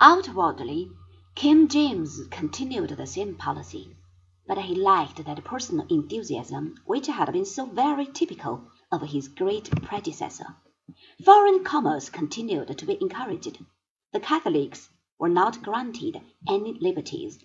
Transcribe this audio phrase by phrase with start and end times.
[0.00, 0.92] Outwardly,
[1.34, 3.96] King James continued the same policy,
[4.46, 9.68] but he lacked that personal enthusiasm which had been so very typical of his great
[9.82, 10.54] predecessor.
[11.24, 13.58] Foreign commerce continued to be encouraged.
[14.12, 14.88] The Catholics
[15.18, 17.44] were not granted any liberties.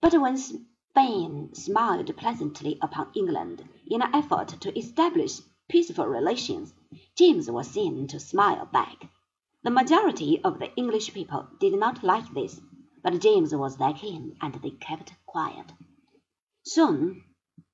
[0.00, 5.38] But when Spain smiled pleasantly upon England in an effort to establish
[5.68, 6.74] peaceful relations,
[7.14, 9.08] James was seen to smile back.
[9.64, 12.60] The majority of the English people did not like this,
[13.00, 15.72] but James was their king, and they kept quiet.
[16.64, 17.22] Soon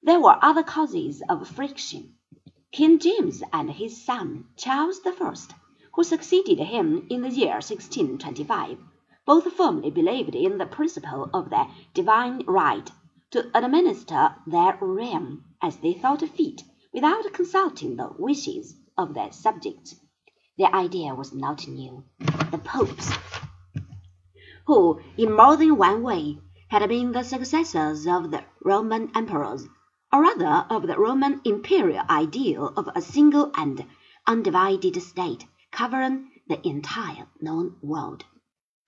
[0.03, 2.17] there were other causes of friction.
[2.73, 5.35] King James and his son Charles I,
[5.95, 8.79] who succeeded him in the year 1625,
[9.25, 12.93] both firmly believed in the principle of their divine right
[13.31, 19.97] to administer their realm as they thought fit, without consulting the wishes of their subjects.
[20.59, 22.03] The idea was not new.
[22.51, 23.17] The popes,
[24.67, 29.69] who in more than one way had been the successors of the Roman emperors,
[30.13, 33.87] or rather of the Roman imperial ideal of a single and
[34.27, 38.25] undivided state covering the entire known world,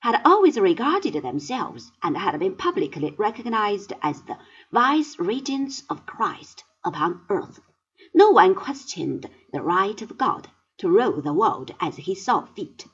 [0.00, 4.38] had always regarded themselves and had been publicly recognized as the
[4.72, 7.60] vice-regents of Christ upon earth.
[8.12, 10.48] No one questioned the right of God
[10.80, 12.84] to rule the world as he saw fit.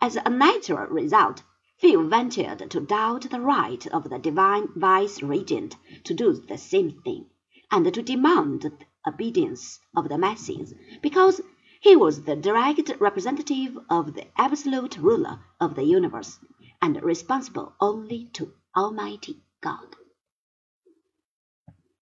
[0.00, 1.42] As a natural result,
[1.78, 7.30] Few ventured to doubt the right of the divine vice-regent to do the same thing,
[7.70, 8.72] and to demand the
[9.06, 11.40] obedience of the masses, because
[11.80, 16.40] he was the direct representative of the absolute ruler of the universe,
[16.82, 19.94] and responsible only to Almighty God.